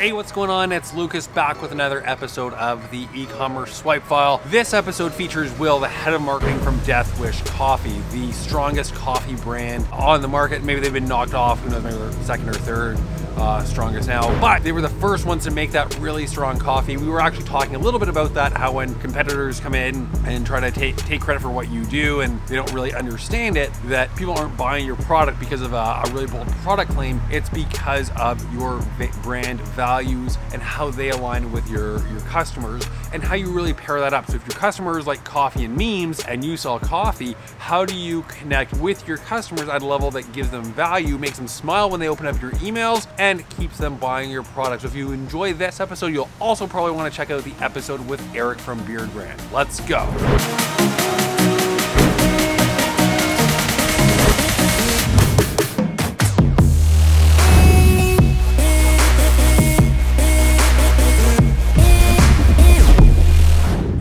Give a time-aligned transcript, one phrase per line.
[0.00, 0.72] Hey, what's going on?
[0.72, 4.40] It's Lucas back with another episode of the e-commerce swipe file.
[4.46, 9.34] This episode features Will, the head of marketing from Death Wish Coffee, the strongest coffee
[9.34, 10.64] brand on the market.
[10.64, 12.98] Maybe they've been knocked off, who knows, maybe they're second or third
[13.36, 14.40] uh, strongest now.
[14.40, 16.96] But they were the first ones to make that really strong coffee.
[16.96, 20.46] We were actually talking a little bit about that, how when competitors come in and
[20.46, 23.70] try to take, take credit for what you do and they don't really understand it,
[23.84, 27.20] that people aren't buying your product because of a, a really bold product claim.
[27.30, 28.80] It's because of your
[29.22, 29.60] brand
[29.90, 32.80] values and how they align with your, your customers
[33.12, 34.24] and how you really pair that up.
[34.28, 38.22] So if your customers like coffee and memes and you sell coffee, how do you
[38.22, 41.98] connect with your customers at a level that gives them value, makes them smile when
[41.98, 44.82] they open up your emails, and keeps them buying your product.
[44.82, 48.00] So if you enjoy this episode, you'll also probably want to check out the episode
[48.08, 49.40] with Eric from Beard Brand.
[49.52, 50.06] Let's go.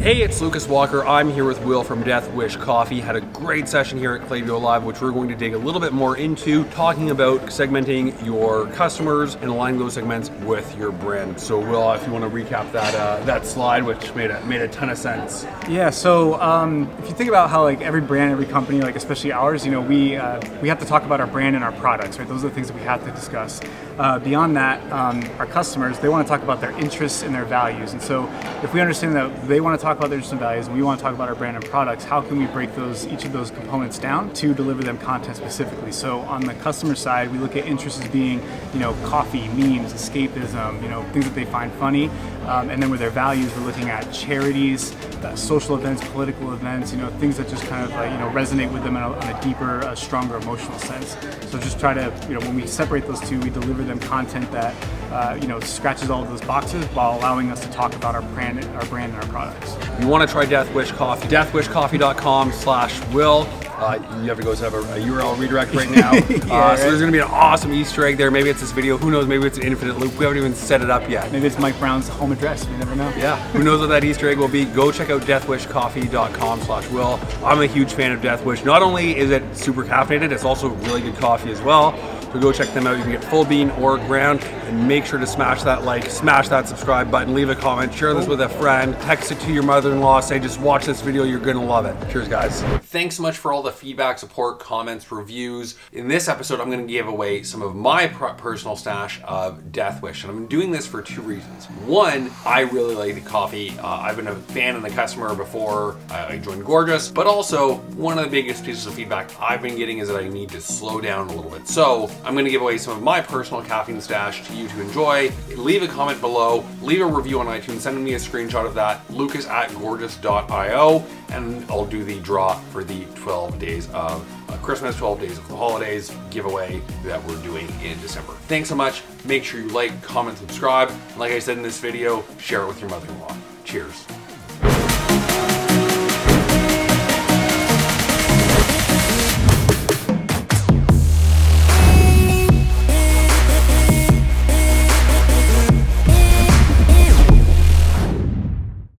[0.09, 1.05] Hey, it's Lucas Walker.
[1.05, 2.99] I'm here with Will from Death Wish Coffee.
[2.99, 5.79] Had a great session here at Klaviyo Live, which we're going to dig a little
[5.79, 11.39] bit more into, talking about segmenting your customers and aligning those segments with your brand.
[11.39, 14.61] So, Will, if you want to recap that uh, that slide, which made a made
[14.61, 15.45] a ton of sense.
[15.67, 15.91] Yeah.
[15.91, 19.63] So, um, if you think about how like every brand, every company, like especially ours,
[19.63, 22.27] you know, we uh, we have to talk about our brand and our products, right?
[22.27, 23.61] Those are the things that we have to discuss.
[23.99, 27.45] Uh, beyond that, um, our customers they want to talk about their interests and their
[27.45, 28.27] values, and so
[28.63, 30.97] if we understand that they want to talk about their interests values, and we want
[30.97, 33.51] to talk about our brand and products, how can we break those each of those
[33.51, 35.91] components down to deliver them content specifically?
[35.91, 38.41] So on the customer side, we look at interests as being,
[38.73, 42.09] you know, coffee, memes, escapism, you know, things that they find funny,
[42.47, 46.91] um, and then with their values, we're looking at charities, uh, social events, political events,
[46.91, 49.11] you know, things that just kind of like, you know resonate with them on a,
[49.17, 51.15] a deeper, uh, stronger emotional sense.
[51.49, 54.51] So just try to, you know, when we separate those two, we deliver them content
[54.51, 54.75] that
[55.11, 58.21] uh, you know scratches all of those boxes while allowing us to talk about our
[58.21, 59.75] brand, our brand, and our products.
[59.99, 61.27] You want to try Death Wish Coffee?
[61.27, 63.68] DeathWishCoffee.com/will.
[63.79, 66.11] Uh, you have to go have a, a URL redirect right now.
[66.13, 66.77] yeah, uh, right.
[66.77, 68.29] So there's going to be an awesome Easter egg there.
[68.29, 68.97] Maybe it's this video.
[68.97, 69.25] Who knows?
[69.25, 70.17] Maybe it's an infinite loop.
[70.17, 71.31] We haven't even set it up yet.
[71.31, 72.67] Maybe it's Mike Brown's home address.
[72.67, 73.07] You never know.
[73.17, 73.37] Yeah.
[73.51, 74.65] Who knows what that Easter egg will be?
[74.65, 77.19] Go check out deathwishcoffee.com/will.
[77.45, 78.65] I'm a huge fan of Death Wish.
[78.65, 81.93] Not only is it super caffeinated, it's also really good coffee as well.
[82.33, 82.97] So go check them out.
[82.97, 84.43] You can get full bean or ground.
[84.69, 88.13] And make sure to smash that like, smash that subscribe button, leave a comment, share
[88.13, 91.39] this with a friend, text it to your mother-in-law, say just watch this video, you're
[91.39, 92.11] gonna love it.
[92.11, 92.61] Cheers guys.
[92.61, 95.75] Thanks so much for all the feedback, support, comments, reviews.
[95.91, 100.23] In this episode, I'm gonna give away some of my personal stash of Death Wish.
[100.23, 101.65] And I'm doing this for two reasons.
[101.87, 103.71] One, I really like the coffee.
[103.79, 108.19] Uh, I've been a fan and the customer before I joined Gorgias, but also one
[108.19, 111.01] of the biggest pieces of feedback I've been getting is that I need to slow
[111.01, 111.67] down a little bit.
[111.67, 115.31] So I'm gonna give away some of my personal caffeine stash to you to enjoy.
[115.55, 119.01] Leave a comment below, leave a review on iTunes, send me a screenshot of that,
[119.09, 124.95] lucas at gorgias.io, and I'll do the draw for the 12 days of uh, Christmas,
[124.97, 128.33] 12 days of the holidays giveaway that we're doing in December.
[128.47, 129.03] Thanks so much.
[129.25, 130.91] Make sure you like, comment, subscribe.
[131.17, 133.35] Like I said in this video, share it with your mother-in-law.
[133.63, 134.05] Cheers.